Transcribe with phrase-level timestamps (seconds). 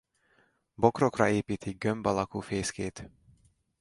[0.75, 3.09] Bokrokra építi gömb alakú fészkét.